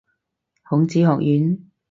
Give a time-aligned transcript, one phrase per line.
[0.63, 1.69] 孔子學院